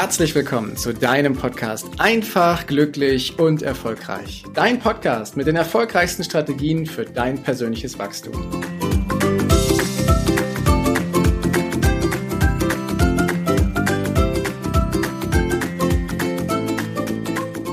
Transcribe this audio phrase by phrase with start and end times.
[0.00, 4.44] herzlich willkommen zu deinem Podcast Einfach, glücklich und erfolgreich.
[4.54, 8.32] Dein Podcast mit den erfolgreichsten Strategien für dein persönliches Wachstum.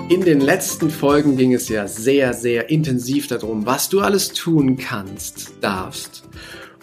[0.10, 4.76] In den letzten Folgen ging es ja sehr, sehr intensiv darum, was du alles tun
[4.76, 6.28] kannst, darfst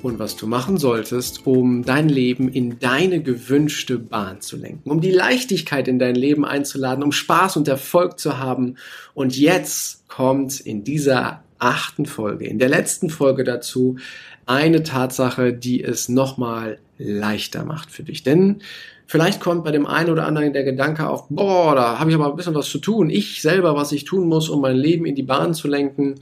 [0.05, 5.01] und was du machen solltest, um dein Leben in deine gewünschte Bahn zu lenken, um
[5.01, 8.77] die Leichtigkeit in dein Leben einzuladen, um Spaß und Erfolg zu haben.
[9.15, 13.97] Und jetzt kommt in dieser achten Folge, in der letzten Folge dazu,
[14.45, 18.23] eine Tatsache, die es nochmal leichter macht für dich.
[18.23, 18.61] Denn
[19.07, 22.29] vielleicht kommt bei dem einen oder anderen der Gedanke auf, boah, da habe ich aber
[22.29, 23.09] ein bisschen was zu tun.
[23.09, 26.17] Ich selber, was ich tun muss, um mein Leben in die Bahn zu lenken.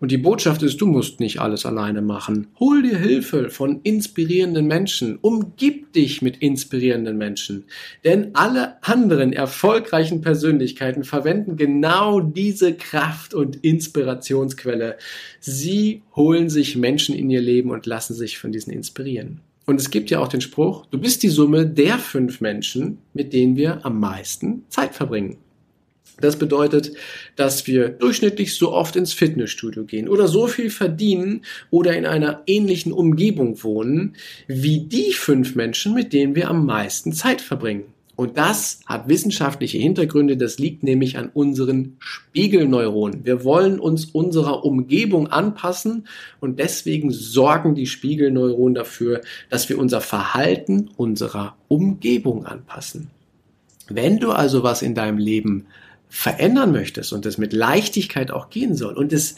[0.00, 2.48] Und die Botschaft ist, du musst nicht alles alleine machen.
[2.60, 5.18] Hol dir Hilfe von inspirierenden Menschen.
[5.20, 7.64] Umgib dich mit inspirierenden Menschen.
[8.04, 14.98] Denn alle anderen erfolgreichen Persönlichkeiten verwenden genau diese Kraft und Inspirationsquelle.
[15.40, 19.40] Sie holen sich Menschen in ihr Leben und lassen sich von diesen inspirieren.
[19.66, 23.34] Und es gibt ja auch den Spruch, du bist die Summe der fünf Menschen, mit
[23.34, 25.36] denen wir am meisten Zeit verbringen.
[26.20, 26.92] Das bedeutet,
[27.36, 32.42] dass wir durchschnittlich so oft ins Fitnessstudio gehen oder so viel verdienen oder in einer
[32.46, 34.16] ähnlichen Umgebung wohnen
[34.48, 37.84] wie die fünf Menschen, mit denen wir am meisten Zeit verbringen.
[38.16, 43.24] Und das hat wissenschaftliche Hintergründe, das liegt nämlich an unseren Spiegelneuronen.
[43.24, 46.08] Wir wollen uns unserer Umgebung anpassen
[46.40, 53.08] und deswegen sorgen die Spiegelneuronen dafür, dass wir unser Verhalten unserer Umgebung anpassen.
[53.88, 55.66] Wenn du also was in deinem Leben
[56.08, 59.36] verändern möchtest und es mit Leichtigkeit auch gehen soll und es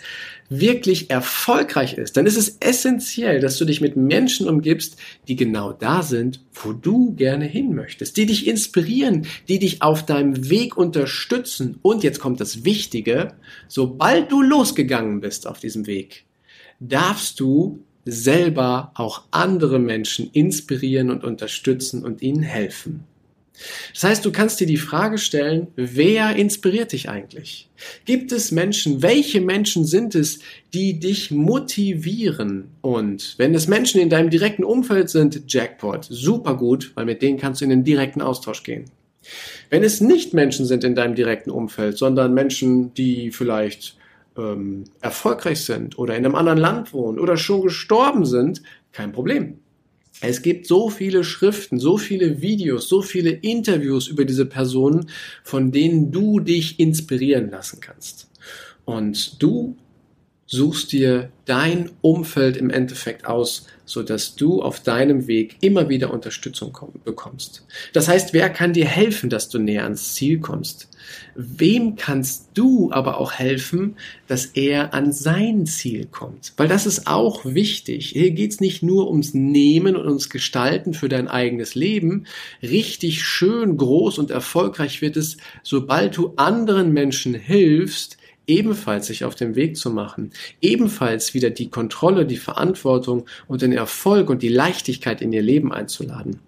[0.48, 4.96] wirklich erfolgreich ist, dann ist es essentiell, dass du dich mit Menschen umgibst,
[5.28, 10.04] die genau da sind, wo du gerne hin möchtest, die dich inspirieren, die dich auf
[10.06, 11.78] deinem Weg unterstützen.
[11.82, 13.34] Und jetzt kommt das Wichtige,
[13.68, 16.24] sobald du losgegangen bist auf diesem Weg,
[16.80, 23.04] darfst du selber auch andere Menschen inspirieren und unterstützen und ihnen helfen.
[23.92, 27.68] Das heißt, du kannst dir die Frage stellen, wer inspiriert dich eigentlich?
[28.04, 30.40] Gibt es Menschen, welche Menschen sind es,
[30.72, 32.68] die dich motivieren?
[32.80, 37.38] Und wenn es Menschen in deinem direkten Umfeld sind, Jackpot, super gut, weil mit denen
[37.38, 38.86] kannst du in den direkten Austausch gehen.
[39.68, 43.96] Wenn es nicht Menschen sind in deinem direkten Umfeld, sondern Menschen, die vielleicht
[44.36, 48.62] ähm, erfolgreich sind oder in einem anderen Land wohnen oder schon gestorben sind,
[48.92, 49.58] kein Problem.
[50.20, 55.08] Es gibt so viele Schriften, so viele Videos, so viele Interviews über diese Personen,
[55.42, 58.30] von denen du dich inspirieren lassen kannst.
[58.84, 59.76] Und du
[60.50, 66.12] suchst dir dein Umfeld im Endeffekt aus, so dass du auf deinem Weg immer wieder
[66.12, 67.64] Unterstützung bekommst.
[67.92, 70.88] Das heißt, wer kann dir helfen, dass du näher ans Ziel kommst?
[71.36, 73.96] Wem kannst du aber auch helfen,
[74.26, 76.52] dass er an sein Ziel kommt?
[76.56, 78.10] Weil das ist auch wichtig.
[78.10, 82.26] Hier geht's nicht nur ums Nehmen und ums Gestalten für dein eigenes Leben.
[82.60, 88.16] Richtig schön, groß und erfolgreich wird es, sobald du anderen Menschen hilfst,
[88.50, 90.30] ebenfalls sich auf den Weg zu machen,
[90.60, 95.72] ebenfalls wieder die Kontrolle, die Verantwortung und den Erfolg und die Leichtigkeit in ihr Leben
[95.72, 96.40] einzuladen.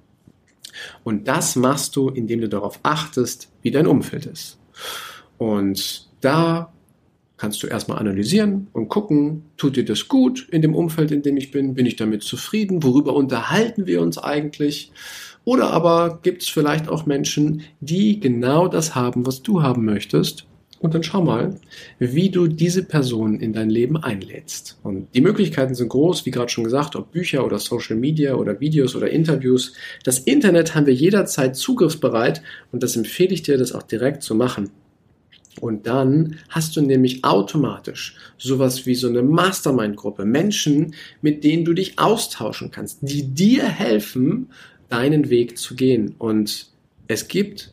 [1.04, 4.58] Und das machst du, indem du darauf achtest, wie dein Umfeld ist.
[5.38, 6.72] Und da
[7.36, 11.36] kannst du erstmal analysieren und gucken, tut dir das gut in dem Umfeld, in dem
[11.36, 11.74] ich bin?
[11.74, 12.82] Bin ich damit zufrieden?
[12.82, 14.90] Worüber unterhalten wir uns eigentlich?
[15.44, 20.46] Oder aber gibt es vielleicht auch Menschen, die genau das haben, was du haben möchtest
[20.82, 21.54] und dann schau mal,
[22.00, 24.78] wie du diese Person in dein Leben einlädst.
[24.82, 28.58] Und die Möglichkeiten sind groß, wie gerade schon gesagt, ob Bücher oder Social Media oder
[28.58, 29.74] Videos oder Interviews.
[30.02, 32.42] Das Internet haben wir jederzeit zugriffsbereit
[32.72, 34.70] und das empfehle ich dir, das auch direkt zu machen.
[35.60, 41.74] Und dann hast du nämlich automatisch sowas wie so eine Mastermind-Gruppe, Menschen, mit denen du
[41.74, 44.48] dich austauschen kannst, die dir helfen,
[44.88, 46.16] deinen Weg zu gehen.
[46.18, 46.66] Und
[47.06, 47.72] es gibt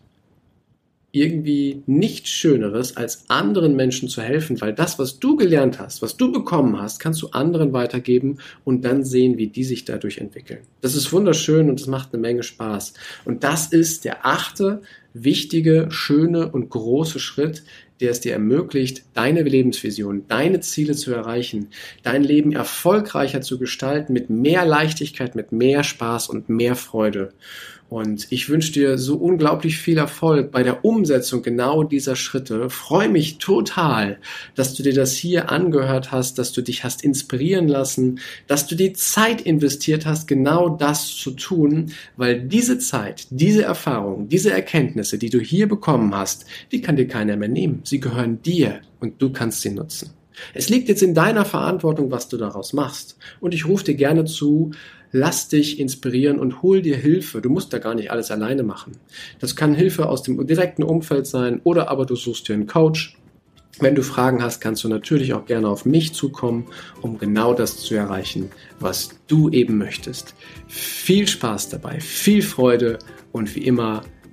[1.12, 6.18] irgendwie nichts Schöneres, als anderen Menschen zu helfen, weil das, was du gelernt hast, was
[6.18, 10.60] du bekommen hast, kannst du anderen weitergeben und dann sehen, wie die sich dadurch entwickeln.
[10.82, 12.94] Das ist wunderschön und es macht eine Menge Spaß.
[13.26, 14.82] Und das ist der achte
[15.14, 17.64] wichtige, schöne und große Schritt,
[18.00, 21.70] der es dir ermöglicht, deine Lebensvision, deine Ziele zu erreichen,
[22.04, 27.34] dein Leben erfolgreicher zu gestalten, mit mehr Leichtigkeit, mit mehr Spaß und mehr Freude.
[27.90, 32.70] Und ich wünsche dir so unglaublich viel Erfolg bei der Umsetzung genau dieser Schritte.
[32.70, 34.20] Freue mich total,
[34.54, 38.76] dass du dir das hier angehört hast, dass du dich hast inspirieren lassen, dass du
[38.76, 44.52] die Zeit investiert hast, genau das zu tun, weil diese Zeit, diese Erfahrung, diese
[45.00, 47.82] Erkenntnisse, die du hier bekommen hast, die kann dir keiner mehr nehmen.
[47.84, 50.12] Sie gehören dir und du kannst sie nutzen.
[50.54, 53.18] Es liegt jetzt in deiner Verantwortung, was du daraus machst.
[53.40, 54.72] Und ich rufe dir gerne zu,
[55.12, 57.42] lass dich inspirieren und hol dir Hilfe.
[57.42, 58.94] Du musst da gar nicht alles alleine machen.
[59.40, 63.16] Das kann Hilfe aus dem direkten Umfeld sein oder aber du suchst dir einen Coach.
[63.82, 66.68] Wenn du Fragen hast, kannst du natürlich auch gerne auf mich zukommen,
[67.02, 68.50] um genau das zu erreichen,
[68.80, 70.36] was du eben möchtest.
[70.68, 73.00] Viel Spaß dabei, viel Freude
[73.32, 74.02] und wie immer